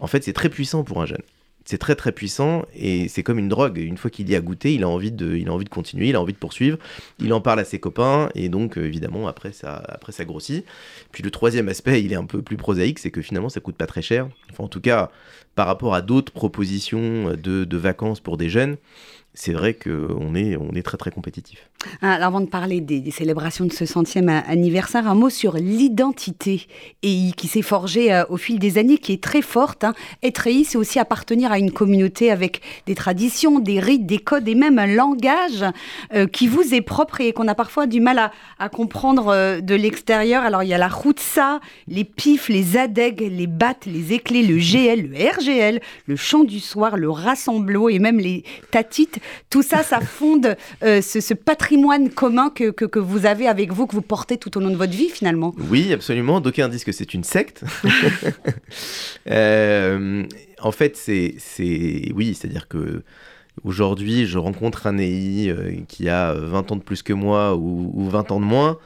en 0.00 0.06
fait 0.06 0.24
c'est 0.24 0.32
très 0.32 0.48
puissant 0.48 0.84
pour 0.84 1.00
un 1.00 1.06
jeune 1.06 1.22
c'est 1.66 1.78
très 1.78 1.96
très 1.96 2.12
puissant 2.12 2.64
et 2.74 3.08
c'est 3.08 3.24
comme 3.24 3.38
une 3.38 3.48
drogue. 3.48 3.76
Une 3.76 3.98
fois 3.98 4.08
qu'il 4.08 4.30
y 4.30 4.36
a 4.36 4.40
goûté, 4.40 4.72
il 4.72 4.84
a 4.84 4.88
envie 4.88 5.10
de, 5.10 5.36
il 5.36 5.48
a 5.48 5.52
envie 5.52 5.64
de 5.64 5.68
continuer, 5.68 6.08
il 6.08 6.16
a 6.16 6.20
envie 6.20 6.32
de 6.32 6.38
poursuivre. 6.38 6.78
Il 7.18 7.32
en 7.32 7.40
parle 7.40 7.58
à 7.58 7.64
ses 7.64 7.80
copains 7.80 8.30
et 8.36 8.48
donc 8.48 8.78
euh, 8.78 8.86
évidemment 8.86 9.26
après 9.26 9.52
ça, 9.52 9.82
après 9.88 10.12
ça 10.12 10.24
grossit. 10.24 10.64
Puis 11.10 11.24
le 11.24 11.30
troisième 11.30 11.68
aspect, 11.68 12.02
il 12.02 12.12
est 12.12 12.16
un 12.16 12.24
peu 12.24 12.40
plus 12.40 12.56
prosaïque, 12.56 13.00
c'est 13.00 13.10
que 13.10 13.20
finalement 13.20 13.48
ça 13.48 13.60
coûte 13.60 13.76
pas 13.76 13.86
très 13.86 14.00
cher. 14.00 14.28
Enfin 14.50 14.64
en 14.64 14.68
tout 14.68 14.80
cas 14.80 15.10
par 15.56 15.66
rapport 15.66 15.94
à 15.94 16.02
d'autres 16.02 16.32
propositions 16.32 17.34
de, 17.34 17.76
vacances 17.76 18.20
pour 18.20 18.36
des 18.36 18.48
jeunes, 18.48 18.76
c'est 19.34 19.52
vrai 19.52 19.74
qu'on 19.74 20.34
est, 20.34 20.56
on 20.56 20.72
est 20.74 20.82
très 20.82 20.96
très 20.96 21.10
compétitif. 21.10 21.68
Ah, 22.00 22.14
alors 22.14 22.28
avant 22.28 22.40
de 22.40 22.46
parler 22.46 22.80
des, 22.80 23.10
célébrations 23.10 23.66
de 23.66 23.72
ce 23.72 23.84
centième 23.84 24.28
anniversaire, 24.28 25.06
un 25.06 25.14
mot 25.14 25.30
sur 25.30 25.54
l'identité 25.56 26.66
EI 27.02 27.32
qui 27.36 27.46
s'est 27.46 27.62
forgée 27.62 28.12
euh, 28.12 28.24
au 28.30 28.38
fil 28.38 28.58
des 28.58 28.78
années, 28.78 28.98
qui 28.98 29.12
est 29.12 29.22
très 29.22 29.42
forte. 29.42 29.84
Hein. 29.84 29.94
Être 30.22 30.46
EI, 30.46 30.64
c'est 30.64 30.78
aussi 30.78 30.98
appartenir 30.98 31.52
à 31.52 31.58
une 31.58 31.70
communauté 31.70 32.30
avec 32.30 32.62
des 32.86 32.94
traditions, 32.94 33.58
des 33.60 33.78
rites, 33.78 34.06
des 34.06 34.18
codes 34.18 34.48
et 34.48 34.54
même 34.54 34.78
un 34.78 34.86
langage 34.86 35.64
euh, 36.14 36.26
qui 36.26 36.48
vous 36.48 36.74
est 36.74 36.80
propre 36.80 37.20
et 37.20 37.32
qu'on 37.32 37.46
a 37.46 37.54
parfois 37.54 37.86
du 37.86 38.00
mal 38.00 38.30
à, 38.58 38.68
comprendre 38.70 39.28
euh, 39.28 39.60
de 39.60 39.74
l'extérieur. 39.74 40.44
Alors 40.44 40.62
il 40.62 40.68
y 40.70 40.74
a 40.74 40.78
la 40.78 40.88
routsa, 40.88 41.60
les 41.88 42.04
pifs, 42.04 42.48
les 42.48 42.76
adegs, 42.76 43.20
les 43.20 43.46
battes, 43.46 43.86
les 43.86 44.14
éclés, 44.14 44.42
le 44.42 44.58
GL, 44.58 45.10
le 45.10 45.14
RGL, 45.46 45.80
le 46.06 46.16
chant 46.16 46.44
du 46.44 46.60
soir, 46.60 46.96
le 46.96 47.10
rassemblo 47.10 47.88
et 47.88 47.98
même 47.98 48.18
les 48.18 48.44
tatites. 48.70 49.18
Tout 49.50 49.62
ça, 49.62 49.82
ça 49.82 50.00
fonde 50.00 50.56
euh, 50.82 51.00
ce, 51.00 51.34
patrimoine 51.34 52.10
commun 52.10 52.50
que, 52.50 52.70
que, 52.70 52.98
vous 52.98 53.26
avez 53.26 53.46
avec 53.46 53.72
vous, 53.72 53.86
que 53.86 53.94
vous 53.94 54.02
portez 54.02 54.36
tout 54.36 54.56
au 54.56 54.60
long 54.60 54.70
de 54.70 54.76
votre 54.76 54.92
vie 54.92 55.08
finalement. 55.08 55.54
Oui, 55.70 55.92
absolument. 55.92 56.40
D'aucuns 56.40 56.68
disent 56.68 56.84
que 56.84 56.92
c'est 56.92 57.14
une 57.14 57.24
secte. 57.24 57.62
euh, 59.30 60.24
en 60.60 60.72
fait, 60.72 60.96
c'est, 60.96 61.36
oui, 62.14 62.34
c'est-à-dire 62.34 62.68
que 62.68 63.02
Aujourd'hui, 63.64 64.26
je 64.26 64.36
rencontre 64.36 64.86
un 64.86 64.98
EI 64.98 65.50
qui 65.88 66.10
a 66.10 66.34
20 66.34 66.72
ans 66.72 66.76
de 66.76 66.82
plus 66.82 67.02
que 67.02 67.14
moi 67.14 67.56
ou, 67.56 67.90
ou 67.94 68.06
20 68.10 68.30
ans 68.30 68.38
de 68.38 68.44
moins. 68.44 68.76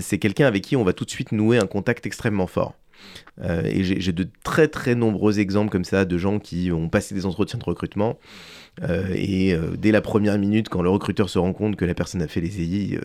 c'est 0.00 0.18
quelqu'un 0.20 0.46
avec 0.46 0.62
qui 0.62 0.76
on 0.76 0.84
va 0.84 0.92
tout 0.92 1.04
de 1.04 1.10
suite 1.10 1.32
nouer 1.32 1.58
un 1.58 1.66
contact 1.66 2.06
extrêmement 2.06 2.46
fort. 2.46 2.76
Euh, 3.40 3.62
et 3.64 3.82
j'ai 3.82 4.12
de 4.12 4.28
très 4.44 4.68
très 4.68 4.94
nombreux 4.94 5.40
exemples 5.40 5.70
comme 5.70 5.84
ça 5.84 6.04
de 6.04 6.18
gens 6.18 6.38
qui 6.38 6.70
ont 6.70 6.88
passé 6.88 7.14
des 7.14 7.26
entretiens 7.26 7.58
de 7.58 7.64
recrutement. 7.64 8.18
Euh, 8.82 9.08
et 9.14 9.54
euh, 9.54 9.76
dès 9.76 9.90
la 9.90 10.00
première 10.00 10.38
minute, 10.38 10.68
quand 10.68 10.82
le 10.82 10.90
recruteur 10.90 11.28
se 11.28 11.38
rend 11.38 11.52
compte 11.52 11.76
que 11.76 11.84
la 11.84 11.94
personne 11.94 12.22
a 12.22 12.28
fait 12.28 12.40
les 12.40 12.60
EI, 12.60 12.98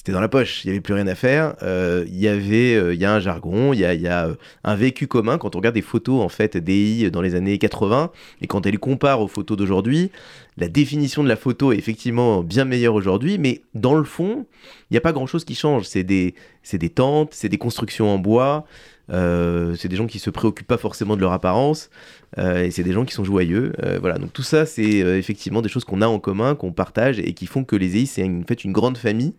c'était 0.00 0.12
dans 0.12 0.20
la 0.22 0.28
poche, 0.28 0.64
il 0.64 0.68
n'y 0.68 0.70
avait 0.70 0.80
plus 0.80 0.94
rien 0.94 1.06
à 1.08 1.14
faire. 1.14 1.56
Euh, 1.62 2.06
il 2.08 2.18
y 2.18 2.26
avait, 2.26 2.74
euh, 2.74 2.94
il 2.94 3.00
y 3.00 3.04
a 3.04 3.12
un 3.12 3.20
jargon, 3.20 3.74
il 3.74 3.80
y 3.80 3.84
a, 3.84 3.92
y 3.92 4.08
a, 4.08 4.28
euh, 4.28 4.34
un 4.64 4.74
vécu 4.74 5.06
commun. 5.06 5.36
Quand 5.36 5.54
on 5.56 5.58
regarde 5.58 5.74
des 5.74 5.82
photos 5.82 6.22
en 6.22 6.30
fait 6.30 6.56
d'EI 6.56 7.10
dans 7.10 7.20
les 7.20 7.34
années 7.34 7.58
80 7.58 8.10
et 8.40 8.46
quand 8.46 8.64
elle 8.64 8.78
compare 8.78 9.20
aux 9.20 9.28
photos 9.28 9.58
d'aujourd'hui, 9.58 10.10
la 10.56 10.68
définition 10.68 11.22
de 11.22 11.28
la 11.28 11.36
photo 11.36 11.72
est 11.72 11.76
effectivement 11.76 12.42
bien 12.42 12.64
meilleure 12.64 12.94
aujourd'hui, 12.94 13.36
mais 13.36 13.60
dans 13.74 13.92
le 13.92 14.04
fond, 14.04 14.46
il 14.90 14.94
n'y 14.94 14.96
a 14.96 15.02
pas 15.02 15.12
grand-chose 15.12 15.44
qui 15.44 15.54
change. 15.54 15.84
C'est 15.84 16.02
des, 16.02 16.34
c'est 16.62 16.78
des 16.78 16.88
tentes, 16.88 17.34
c'est 17.34 17.50
des 17.50 17.58
constructions 17.58 18.08
en 18.08 18.16
bois. 18.16 18.64
C'est 19.10 19.88
des 19.88 19.96
gens 19.96 20.06
qui 20.06 20.18
se 20.18 20.30
préoccupent 20.30 20.66
pas 20.66 20.78
forcément 20.78 21.16
de 21.16 21.20
leur 21.20 21.32
apparence 21.32 21.90
et 22.36 22.70
c'est 22.70 22.82
des 22.82 22.92
gens 22.92 23.04
qui 23.04 23.14
sont 23.14 23.24
joyeux. 23.24 23.72
voilà, 24.00 24.18
donc 24.18 24.32
tout 24.32 24.42
ça, 24.42 24.66
c'est 24.66 24.82
effectivement 24.82 25.62
des 25.62 25.68
choses 25.68 25.84
qu'on 25.84 26.02
a 26.02 26.06
en 26.06 26.18
commun, 26.18 26.54
qu'on 26.54 26.72
partage 26.72 27.18
et 27.18 27.32
qui 27.34 27.46
font 27.46 27.64
que 27.64 27.76
les 27.76 27.96
EI, 27.96 28.06
c'est 28.06 28.24
en 28.24 28.42
fait 28.46 28.64
une 28.64 28.72
grande 28.72 28.98
famille. 28.98 29.34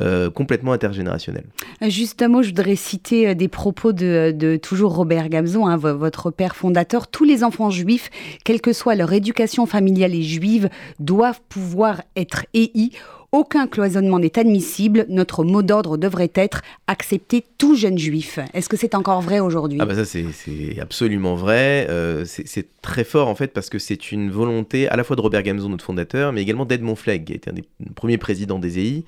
Euh, 0.00 0.30
complètement 0.30 0.72
intergénérationnel. 0.72 1.44
Juste 1.82 2.22
un 2.22 2.28
mot, 2.28 2.42
je 2.42 2.48
voudrais 2.48 2.76
citer 2.76 3.28
euh, 3.28 3.34
des 3.34 3.48
propos 3.48 3.92
de, 3.92 4.56
toujours 4.62 4.94
Robert 4.94 5.28
Gamzon, 5.28 5.66
hein, 5.66 5.76
votre 5.76 6.30
père 6.30 6.56
fondateur. 6.56 7.08
Tous 7.08 7.24
les 7.24 7.44
enfants 7.44 7.70
juifs, 7.70 8.08
quelle 8.44 8.62
que 8.62 8.72
soit 8.72 8.94
leur 8.94 9.12
éducation 9.12 9.66
familiale 9.66 10.14
et 10.14 10.22
juive, 10.22 10.70
doivent 11.00 11.40
pouvoir 11.48 12.02
être 12.16 12.46
EI 12.54 12.92
aucun 13.32 13.66
cloisonnement 13.66 14.18
n'est 14.18 14.38
admissible. 14.38 15.06
Notre 15.08 15.44
mot 15.44 15.62
d'ordre 15.62 15.96
devrait 15.96 16.32
être 16.34 16.62
accepter 16.86 17.44
tout 17.58 17.76
jeune 17.76 17.98
juif. 17.98 18.38
Est-ce 18.54 18.68
que 18.68 18.76
c'est 18.76 18.94
encore 18.94 19.20
vrai 19.20 19.40
aujourd'hui? 19.40 19.78
Ah 19.80 19.86
bah 19.86 19.94
ça 19.94 20.04
c'est 20.04 20.78
absolument 20.80 21.34
vrai. 21.34 21.86
Euh, 21.88 22.24
c'est 22.24 22.68
très 22.82 23.04
fort 23.04 23.28
en 23.28 23.34
fait 23.34 23.48
parce 23.48 23.70
que 23.70 23.78
c'est 23.78 24.12
une 24.12 24.30
volonté 24.30 24.88
à 24.88 24.96
la 24.96 25.04
fois 25.04 25.16
de 25.16 25.20
Robert 25.20 25.42
Gamzon, 25.42 25.68
notre 25.68 25.84
fondateur, 25.84 26.32
mais 26.32 26.42
également 26.42 26.64
d'Edmond 26.64 26.96
Flegg, 26.96 27.24
qui 27.24 27.32
a 27.32 27.36
été 27.36 27.50
un 27.50 27.54
des 27.54 27.64
premiers 27.94 28.18
présidents 28.18 28.58
des 28.58 28.78
EI, 28.78 29.04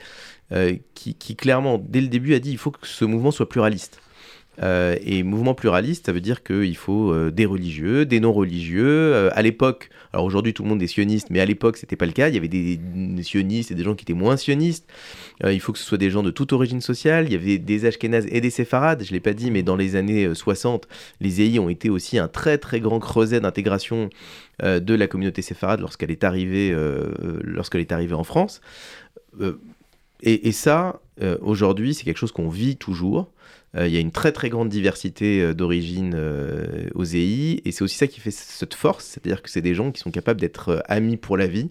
euh, 0.52 0.76
qui, 0.94 1.14
clairement, 1.36 1.82
dès 1.82 2.00
le 2.00 2.08
début, 2.08 2.34
a 2.34 2.38
dit 2.38 2.50
il 2.50 2.58
faut 2.58 2.70
que 2.70 2.86
ce 2.86 3.04
mouvement 3.04 3.30
soit 3.30 3.48
pluraliste. 3.48 4.00
Euh, 4.60 4.96
et 5.02 5.22
mouvement 5.22 5.54
pluraliste, 5.54 6.06
ça 6.06 6.12
veut 6.12 6.20
dire 6.20 6.42
qu'il 6.42 6.76
faut 6.76 7.10
euh, 7.10 7.30
des 7.30 7.46
religieux, 7.46 8.04
des 8.04 8.20
non-religieux. 8.20 9.30
à 9.32 9.40
l'époque, 9.40 9.88
alors 10.12 10.26
aujourd'hui 10.26 10.52
tout 10.52 10.62
le 10.62 10.68
monde 10.68 10.82
est 10.82 10.86
sioniste, 10.86 11.28
mais 11.30 11.40
à 11.40 11.46
l'époque 11.46 11.78
c'était 11.78 11.96
pas 11.96 12.04
le 12.04 12.12
cas. 12.12 12.28
Il 12.28 12.34
y 12.34 12.38
avait 12.38 12.48
des, 12.48 12.78
sionistes 13.22 13.70
et 13.70 13.74
des 13.74 13.82
gens 13.82 13.94
qui 13.94 14.04
étaient 14.04 14.12
moins 14.12 14.36
sionistes. 14.36 14.86
il 15.44 15.60
faut 15.60 15.72
que 15.72 15.78
ce 15.78 15.84
soit 15.84 15.98
des 15.98 16.10
gens 16.10 16.22
de 16.22 16.30
toute 16.30 16.52
origine 16.52 16.80
sociale. 16.80 17.26
Il 17.26 17.32
y 17.32 17.36
avait 17.36 17.58
des 17.58 17.86
Ashkénazes 17.86 18.26
et 18.30 18.40
des 18.40 18.50
séfarades. 18.50 19.02
Je 19.04 19.12
l'ai 19.12 19.20
pas 19.20 19.32
dit, 19.32 19.50
mais 19.50 19.62
dans 19.62 19.76
les 19.76 19.96
années 19.96 20.34
60, 20.34 20.86
les 21.20 21.40
EI 21.40 21.58
ont 21.58 21.68
été 21.68 21.88
aussi 21.88 22.18
un 22.18 22.28
très 22.28 22.58
très 22.58 22.80
grand 22.80 22.98
creuset 22.98 23.40
d'intégration 23.40 24.10
de 24.62 24.94
la 24.94 25.06
communauté 25.06 25.42
séfarade 25.42 25.80
lorsqu'elle 25.80 26.10
est 26.10 26.24
arrivée, 26.24 26.76
lorsqu'elle 27.42 27.80
est 27.80 27.92
arrivée 27.92 28.14
en 28.14 28.24
France. 28.24 28.60
Et, 30.24 30.52
ça, 30.52 31.00
euh, 31.20 31.36
aujourd'hui, 31.40 31.94
c'est 31.94 32.04
quelque 32.04 32.18
chose 32.18 32.30
qu'on 32.30 32.48
vit 32.48 32.76
toujours. 32.76 33.32
Euh, 33.76 33.88
il 33.88 33.92
y 33.92 33.96
a 33.96 34.00
une 34.00 34.12
très 34.12 34.30
très 34.30 34.50
grande 34.50 34.68
diversité 34.68 35.40
euh, 35.42 35.52
d'origine 35.52 36.14
aux 36.94 37.04
EI, 37.04 37.60
et 37.64 37.72
c'est 37.72 37.82
aussi 37.82 37.96
ça 37.96 38.06
qui 38.06 38.20
fait 38.20 38.30
cette 38.30 38.74
force, 38.74 39.04
c'est-à-dire 39.04 39.42
que 39.42 39.50
c'est 39.50 39.62
des 39.62 39.74
gens 39.74 39.90
qui 39.90 40.00
sont 40.00 40.12
capables 40.12 40.40
d'être 40.40 40.84
amis 40.86 41.16
pour 41.16 41.36
la 41.36 41.48
vie, 41.48 41.70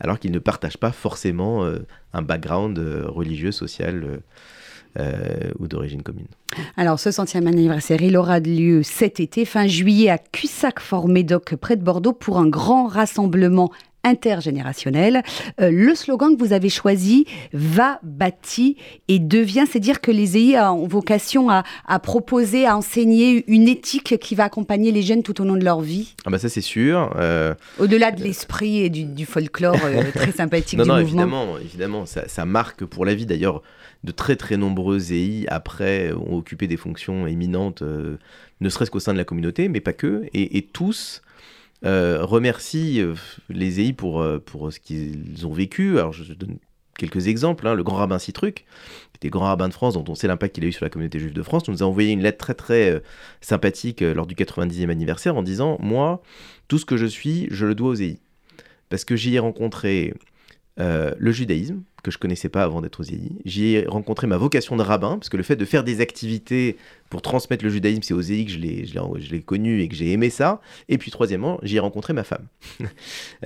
alors 0.00 0.18
qu'ils 0.18 0.32
ne 0.32 0.38
partagent 0.38 0.78
pas 0.78 0.92
forcément 0.92 1.70
un 2.12 2.22
background 2.22 2.78
religieux, 2.78 3.52
social. 3.52 4.20
Ou 5.58 5.68
d'origine 5.68 6.02
commune. 6.02 6.26
Alors, 6.76 6.98
ce 6.98 7.10
centième 7.10 7.46
anniversaire, 7.46 8.02
il 8.02 8.16
aura 8.16 8.40
lieu 8.40 8.82
cet 8.82 9.20
été, 9.20 9.44
fin 9.44 9.66
juillet, 9.66 10.10
à 10.10 10.18
Cussac-Fort-Médoc, 10.18 11.56
près 11.56 11.76
de 11.76 11.82
Bordeaux, 11.82 12.12
pour 12.12 12.38
un 12.38 12.48
grand 12.48 12.86
rassemblement 12.86 13.70
intergénérationnel. 14.06 15.22
Euh, 15.60 15.70
le 15.70 15.94
slogan 15.94 16.36
que 16.36 16.42
vous 16.42 16.52
avez 16.52 16.68
choisi, 16.68 17.26
va, 17.52 17.98
bâti 18.02 18.76
et 19.08 19.18
devient, 19.18 19.64
c'est 19.70 19.80
dire 19.80 20.00
que 20.00 20.10
les 20.10 20.38
EI 20.38 20.60
ont 20.60 20.86
vocation 20.86 21.50
à, 21.50 21.64
proposer, 21.98 22.66
à 22.66 22.76
enseigner 22.76 23.44
une 23.48 23.68
éthique 23.68 24.18
qui 24.18 24.34
va 24.34 24.44
accompagner 24.44 24.92
les 24.92 25.02
jeunes 25.02 25.22
tout 25.22 25.40
au 25.40 25.44
long 25.44 25.56
de 25.56 25.64
leur 25.64 25.80
vie. 25.80 26.14
Ah 26.24 26.30
bah 26.30 26.38
ça 26.38 26.48
c'est 26.48 26.60
sûr. 26.60 27.10
Euh, 27.16 27.54
Au-delà 27.78 28.12
de 28.12 28.22
l'esprit 28.22 28.78
et 28.78 28.90
du, 28.90 29.26
folklore 29.26 29.76
euh, 29.84 30.04
très 30.14 30.32
sympathique 30.32 30.78
non, 30.78 30.84
du 30.84 30.90
non, 30.90 31.00
mouvement. 31.00 31.22
Évidemment, 31.22 31.58
évidemment 31.58 32.06
ça, 32.06 32.28
ça 32.28 32.44
marque 32.44 32.84
pour 32.84 33.04
la 33.04 33.14
vie 33.14 33.26
d'ailleurs 33.26 33.62
de 34.04 34.12
très 34.12 34.36
très 34.36 34.56
nombreux 34.56 35.12
EI 35.12 35.46
après 35.48 36.12
ont 36.12 36.36
occupé 36.36 36.66
des 36.66 36.76
fonctions 36.76 37.26
éminentes, 37.26 37.82
ne 38.60 38.68
serait-ce 38.68 38.90
qu'au 38.90 39.00
sein 39.00 39.12
de 39.12 39.18
la 39.18 39.24
communauté, 39.24 39.68
mais 39.68 39.80
pas 39.80 39.92
que, 39.92 40.24
et, 40.32 40.62
tous 40.62 41.22
euh, 41.84 42.24
remercie 42.24 43.00
euh, 43.00 43.14
les 43.50 43.80
EI 43.80 43.92
pour, 43.92 44.20
euh, 44.22 44.38
pour 44.38 44.72
ce 44.72 44.80
qu'ils 44.80 45.46
ont 45.46 45.52
vécu. 45.52 45.98
Alors, 45.98 46.12
je 46.12 46.32
donne 46.32 46.58
quelques 46.96 47.26
exemples. 47.26 47.66
Hein. 47.66 47.74
Le 47.74 47.82
grand 47.82 47.96
rabbin 47.96 48.18
Citruc, 48.18 48.64
qui 49.12 49.16
était 49.16 49.28
grand 49.28 49.44
rabbin 49.44 49.68
de 49.68 49.74
France, 49.74 49.94
dont 49.94 50.04
on 50.08 50.14
sait 50.14 50.26
l'impact 50.26 50.54
qu'il 50.54 50.64
a 50.64 50.68
eu 50.68 50.72
sur 50.72 50.84
la 50.84 50.90
communauté 50.90 51.18
juive 51.18 51.34
de 51.34 51.42
France, 51.42 51.68
nous 51.68 51.82
a 51.82 51.86
envoyé 51.86 52.12
une 52.12 52.22
lettre 52.22 52.38
très 52.38 52.54
très 52.54 53.02
sympathique 53.42 54.00
lors 54.00 54.26
du 54.26 54.34
90e 54.34 54.88
anniversaire 54.88 55.36
en 55.36 55.42
disant 55.42 55.76
Moi, 55.80 56.22
tout 56.68 56.78
ce 56.78 56.86
que 56.86 56.96
je 56.96 57.06
suis, 57.06 57.48
je 57.50 57.66
le 57.66 57.74
dois 57.74 57.90
aux 57.90 57.94
EI. 57.94 58.18
Parce 58.88 59.04
que 59.04 59.16
j'y 59.16 59.34
ai 59.34 59.38
rencontré 59.38 60.14
le 60.78 61.32
judaïsme, 61.32 61.82
que 62.02 62.10
je 62.10 62.18
connaissais 62.18 62.48
pas 62.48 62.62
avant 62.62 62.80
d'être 62.80 63.00
aux 63.00 63.04
EI. 63.04 63.32
J'y 63.44 63.74
ai 63.74 63.86
rencontré 63.86 64.26
ma 64.26 64.36
vocation 64.36 64.76
de 64.76 64.82
rabbin, 64.82 65.18
parce 65.18 65.28
que 65.28 65.36
le 65.36 65.42
fait 65.42 65.56
de 65.56 65.64
faire 65.64 65.84
des 65.84 66.00
activités 66.00 66.76
pour 67.10 67.22
transmettre 67.22 67.64
le 67.64 67.70
judaïsme, 67.70 68.02
c'est 68.02 68.14
aux 68.14 68.20
EI 68.20 68.44
que 68.44 68.50
je 68.50 68.58
l'ai 68.58 69.42
connu 69.42 69.80
et 69.80 69.88
que 69.88 69.94
j'ai 69.94 70.12
aimé 70.12 70.30
ça. 70.30 70.60
Et 70.88 70.98
puis 70.98 71.10
troisièmement, 71.10 71.58
j'y 71.62 71.76
ai 71.76 71.78
rencontré 71.78 72.12
ma 72.12 72.24
femme, 72.24 72.46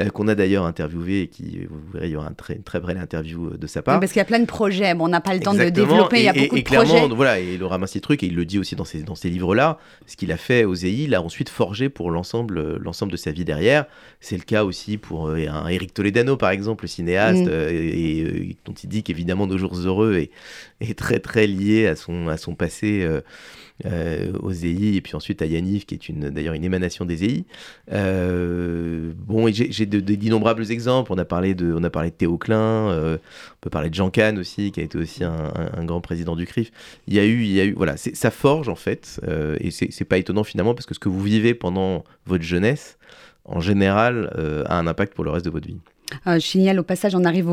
euh, 0.00 0.08
qu'on 0.10 0.28
a 0.28 0.34
d'ailleurs 0.34 0.64
interviewé 0.64 1.22
et 1.22 1.26
qui, 1.28 1.66
vous 1.68 1.80
verrez, 1.92 2.08
il 2.08 2.12
y 2.12 2.16
aura 2.16 2.28
un 2.28 2.32
très, 2.32 2.54
une 2.54 2.62
très 2.62 2.80
belle 2.80 2.98
interview 2.98 3.48
euh, 3.48 3.58
de 3.58 3.66
sa 3.66 3.82
part. 3.82 4.00
parce 4.00 4.12
qu'il 4.12 4.20
y 4.20 4.22
a 4.22 4.26
plein 4.26 4.40
de 4.40 4.46
projets, 4.46 4.94
bon, 4.94 5.04
on 5.04 5.08
n'a 5.08 5.20
pas 5.20 5.34
le 5.34 5.40
temps 5.40 5.54
de 5.54 5.68
développer, 5.68 6.20
il 6.20 6.24
y 6.24 6.28
a 6.28 6.32
beaucoup 6.32 6.56
de 6.56 6.60
clairement, 6.62 6.94
projets. 6.94 7.14
Voilà, 7.14 7.38
et 7.38 7.58
Laura 7.58 7.78
Mincy 7.78 8.00
Truc, 8.00 8.22
et 8.22 8.26
il 8.26 8.34
le 8.34 8.44
dit 8.44 8.58
aussi 8.58 8.76
dans 8.76 8.84
ses, 8.84 9.02
dans 9.02 9.14
livres-là, 9.22 9.78
ce 10.06 10.16
qu'il 10.16 10.32
a 10.32 10.36
fait 10.36 10.64
aux 10.64 10.74
EI, 10.74 11.04
il 11.04 11.14
a 11.14 11.22
ensuite 11.22 11.50
forgé 11.50 11.88
pour 11.88 12.10
l'ensemble 12.10 12.78
l'ensemble 12.78 13.12
de 13.12 13.16
sa 13.16 13.30
vie 13.30 13.44
derrière. 13.44 13.84
C'est 14.20 14.36
le 14.36 14.42
cas 14.42 14.64
aussi 14.64 14.96
pour 14.96 15.28
euh, 15.28 15.46
un 15.48 15.68
Eric 15.68 15.92
Toledano, 15.92 16.36
par 16.36 16.50
exemple, 16.50 16.84
le 16.84 16.88
cinéaste, 16.88 17.46
mm. 17.46 17.68
et, 17.70 18.49
dont 18.64 18.72
il 18.72 18.88
dit 18.88 19.02
qu'évidemment 19.02 19.46
nos 19.46 19.58
jours 19.58 19.74
heureux 19.74 20.16
est, 20.16 20.30
est, 20.80 20.98
très 20.98 21.18
très 21.18 21.46
lié 21.46 21.86
à 21.86 21.96
son, 21.96 22.28
à 22.28 22.36
son 22.36 22.54
passé 22.54 23.02
euh, 23.02 23.20
euh, 23.86 24.32
aux 24.40 24.52
EI 24.52 24.96
et 24.96 25.00
puis 25.00 25.14
ensuite 25.14 25.40
à 25.40 25.46
Yaniv 25.46 25.86
qui 25.86 25.94
est 25.94 26.08
une 26.08 26.28
d'ailleurs 26.28 26.54
une 26.54 26.64
émanation 26.64 27.04
des 27.04 27.24
EI. 27.24 27.44
Euh, 27.92 29.12
bon, 29.16 29.50
j'ai 29.50 29.86
d'innombrables 29.86 30.70
exemples. 30.70 31.12
On 31.12 31.18
a 31.18 31.24
parlé 31.24 31.54
de, 31.54 31.72
on 31.72 31.82
a 31.82 31.90
parlé 31.90 32.10
de 32.10 32.14
Théo 32.14 32.36
Klein, 32.38 32.90
on 32.90 33.18
peut 33.60 33.70
parler 33.70 33.90
de 33.90 33.94
Jean 33.94 34.10
Kahn 34.10 34.38
aussi 34.38 34.70
qui 34.72 34.80
a 34.80 34.82
été 34.82 34.98
aussi 34.98 35.24
un, 35.24 35.84
grand 35.84 36.00
président 36.00 36.36
du 36.36 36.46
CRIF. 36.46 36.70
Il 37.08 37.14
y 37.14 37.18
a 37.18 37.24
eu, 37.24 37.42
il 37.42 37.52
y 37.52 37.60
a 37.60 37.64
eu, 37.64 37.72
voilà, 37.72 37.96
ça 37.96 38.30
forge 38.30 38.68
en 38.68 38.76
fait 38.76 39.20
et 39.60 39.70
c'est 39.70 40.04
pas 40.04 40.18
étonnant 40.18 40.44
finalement 40.44 40.74
parce 40.74 40.86
que 40.86 40.94
ce 40.94 41.00
que 41.00 41.08
vous 41.08 41.22
vivez 41.22 41.54
pendant 41.54 42.04
votre 42.26 42.44
jeunesse 42.44 42.98
en 43.44 43.60
général 43.60 44.30
a 44.66 44.78
un 44.78 44.86
impact 44.86 45.14
pour 45.14 45.24
le 45.24 45.30
reste 45.30 45.46
de 45.46 45.50
votre 45.50 45.66
vie. 45.66 45.78
Euh, 46.26 46.34
je 46.34 46.46
signale 46.46 46.78
au 46.78 46.82
passage, 46.82 47.14
on 47.14 47.24
arrive 47.24 47.48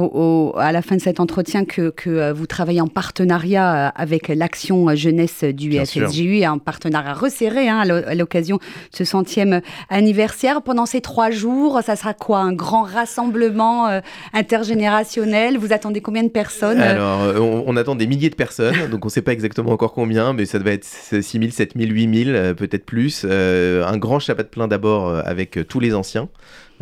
à 0.57 0.71
la 0.71 0.81
fin 0.81 0.95
de 0.95 1.01
cet 1.01 1.19
entretien 1.19 1.65
que, 1.65 1.93
euh, 2.07 2.33
vous 2.33 2.47
travaillez 2.47 2.81
en 2.81 2.87
partenariat 2.87 3.87
euh, 3.87 3.89
avec 3.95 4.27
l'action 4.27 4.95
jeunesse 4.95 5.43
du 5.43 5.77
FSJU 5.77 6.43
un 6.43 6.57
partenariat 6.57 7.13
resserré 7.13 7.67
hein, 7.67 7.79
à 7.79 8.15
l'occasion 8.15 8.57
de 8.57 8.61
ce 8.91 9.03
centième 9.03 9.61
anniversaire. 9.89 10.61
Pendant 10.61 10.85
ces 10.85 11.01
trois 11.01 11.29
jours, 11.29 11.81
ça 11.83 11.95
sera 11.95 12.13
quoi? 12.13 12.39
Un 12.39 12.53
grand 12.53 12.83
rassemblement 12.83 14.01
intergénérationnel? 14.33 15.57
Vous 15.57 15.73
attendez 15.73 16.01
combien 16.01 16.23
de 16.23 16.29
personnes? 16.29 16.79
Alors, 16.79 17.41
on, 17.41 17.75
attend 17.75 17.95
des 17.95 18.07
milliers 18.07 18.29
de 18.29 18.35
personnes, 18.35 18.89
donc 18.89 19.05
on 19.05 19.07
ne 19.07 19.11
sait 19.11 19.21
pas 19.21 19.33
exactement 19.33 19.71
encore 19.71 19.93
combien, 19.93 20.33
mais 20.33 20.45
ça 20.45 20.59
devait 20.59 20.75
être 20.75 20.85
6 20.85 21.21
000, 21.21 21.51
7 21.51 21.73
000, 21.77 21.91
8 21.91 22.25
000, 22.25 22.53
peut-être 22.55 22.85
plus. 22.85 23.25
un 23.25 23.97
grand 23.97 24.19
chapat 24.19 24.45
plein 24.45 24.67
d'abord 24.67 25.15
avec 25.25 25.59
tous 25.67 25.79
les 25.79 25.93
anciens. 25.93 26.29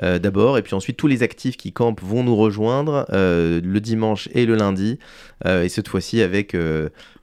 Euh, 0.04 0.20
d'abord, 0.20 0.58
et 0.58 0.62
puis 0.62 0.76
ensuite 0.76 0.98
tous 0.98 1.08
les 1.08 1.24
actifs 1.24 1.58
qui 1.58 1.72
campent 1.72 2.02
vont 2.02 2.24
nous 2.24 2.36
rejoindre 2.36 3.06
euh, 3.14 3.62
le 3.64 3.80
dimanche 3.80 4.28
et 4.34 4.46
le 4.46 4.56
lundi, 4.56 5.00
euh, 5.46 5.64
et 5.64 5.70
cette 5.70 5.88
fois-ci 5.88 6.22
avec 6.22 6.56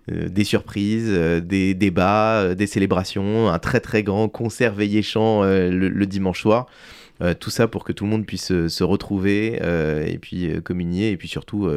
des 0.08 0.44
surprises, 0.44 1.12
des 1.12 1.74
débats, 1.74 2.54
des 2.54 2.66
célébrations, 2.66 3.48
un 3.48 3.58
très 3.58 3.80
très 3.80 4.02
grand 4.02 4.28
concert 4.28 4.74
veillé 4.74 5.00
chant 5.02 5.42
le, 5.44 6.04
dimanche 6.06 6.40
soir. 6.40 6.66
tout 7.38 7.50
ça 7.50 7.68
pour 7.68 7.84
que 7.84 7.92
tout 7.92 8.04
le 8.04 8.10
monde 8.10 8.26
puisse 8.26 8.66
se 8.66 8.84
retrouver 8.84 9.60
et 10.06 10.18
puis 10.18 10.60
communier 10.62 11.10
et 11.10 11.16
puis 11.16 11.28
surtout 11.28 11.70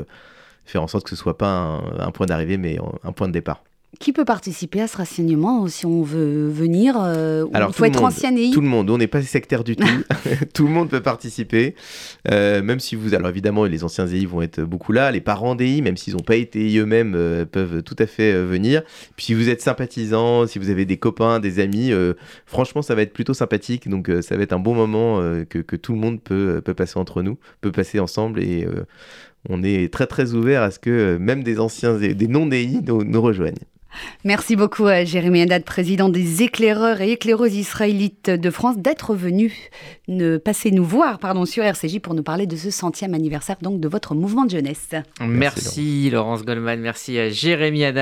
faire 0.65 0.81
en 0.81 0.87
sorte 0.87 1.03
que 1.03 1.11
ce 1.11 1.15
soit 1.15 1.37
pas 1.37 1.79
un 1.99 2.11
point 2.11 2.25
d'arrivée 2.25 2.57
mais 2.57 2.79
un 3.03 3.11
point 3.11 3.27
de 3.27 3.33
départ. 3.33 3.63
Qui 3.99 4.13
peut 4.13 4.25
participer 4.25 4.81
à 4.81 4.87
ce 4.87 4.97
rassemblement 4.97 5.67
si 5.67 5.85
on 5.85 6.03
veut 6.03 6.47
venir 6.47 6.95
euh, 6.97 7.45
Alors, 7.53 7.69
Il 7.69 7.73
faut 7.73 7.85
être 7.85 8.03
ancien 8.03 8.35
EI 8.35 8.51
Tout 8.51 8.61
le 8.61 8.67
monde, 8.67 8.89
on 8.89 8.97
n'est 8.97 9.07
pas 9.07 9.21
sectaire 9.21 9.63
du 9.63 9.75
tout. 9.75 9.87
tout 10.53 10.65
le 10.65 10.71
monde 10.71 10.89
peut 10.89 11.01
participer. 11.01 11.75
Euh, 12.31 12.61
même 12.61 12.79
si 12.79 12.95
vous. 12.95 13.13
Alors 13.13 13.29
évidemment, 13.29 13.65
les 13.65 13.83
anciens 13.83 14.07
EI 14.07 14.25
vont 14.25 14.41
être 14.41 14.61
beaucoup 14.61 14.91
là. 14.91 15.11
Les 15.11 15.21
parents 15.21 15.55
d'EI, 15.55 15.81
même 15.81 15.97
s'ils 15.97 16.15
n'ont 16.15 16.23
pas 16.23 16.35
été 16.35 16.77
eux-mêmes, 16.77 17.13
euh, 17.15 17.45
peuvent 17.45 17.83
tout 17.83 17.95
à 17.99 18.07
fait 18.07 18.33
euh, 18.33 18.45
venir. 18.45 18.81
Puis 19.15 19.27
si 19.27 19.33
vous 19.33 19.49
êtes 19.49 19.61
sympathisant, 19.61 20.47
si 20.47 20.59
vous 20.59 20.69
avez 20.69 20.85
des 20.85 20.97
copains, 20.97 21.39
des 21.39 21.59
amis, 21.59 21.91
franchement, 22.45 22.81
ça 22.81 22.95
va 22.95 23.01
être 23.01 23.13
plutôt 23.13 23.33
sympathique. 23.33 23.89
Donc 23.89 24.11
ça 24.21 24.35
va 24.35 24.43
être 24.43 24.53
un 24.53 24.59
bon 24.59 24.73
moment 24.73 25.19
que, 25.49 25.59
que 25.59 25.75
tout 25.75 25.93
le 25.93 25.99
monde 25.99 26.21
peut, 26.21 26.61
peut 26.63 26.73
passer 26.73 26.97
entre 26.97 27.21
nous, 27.21 27.37
peut 27.61 27.71
passer 27.71 27.99
ensemble. 27.99 28.41
Et 28.41 28.67
on 29.49 29.63
est 29.63 29.91
très 29.91 30.07
très 30.07 30.33
ouvert 30.33 30.61
à 30.61 30.71
ce 30.71 30.79
que 30.79 31.17
même 31.17 31.43
des 31.43 31.59
anciens, 31.59 31.95
des 31.95 32.27
nous, 32.27 32.45
nous 32.45 33.21
rejoignent. 33.21 33.55
Merci 34.23 34.55
beaucoup 34.55 34.85
à 34.85 35.03
Jérémy 35.03 35.41
Haddad, 35.41 35.63
président 35.63 36.09
des 36.09 36.43
éclaireurs 36.43 37.01
et 37.01 37.11
éclaireuses 37.11 37.55
israélites 37.55 38.29
de 38.29 38.49
France, 38.49 38.77
d'être 38.77 39.15
venu 39.15 39.53
ne, 40.07 40.37
passer 40.37 40.71
nous 40.71 40.83
voir 40.83 41.19
pardon, 41.19 41.45
sur 41.45 41.63
RCJ 41.63 41.99
pour 41.99 42.13
nous 42.13 42.23
parler 42.23 42.47
de 42.47 42.55
ce 42.55 42.69
centième 42.69 43.13
anniversaire 43.13 43.57
donc 43.61 43.79
de 43.79 43.87
votre 43.87 44.15
mouvement 44.15 44.45
de 44.45 44.51
jeunesse. 44.51 44.89
Merci, 45.21 46.09
Laurence 46.09 46.43
Goldman, 46.43 46.79
merci 46.79 47.17
à 47.17 47.29
Jérémy 47.29 47.85
Haddad. 47.85 47.95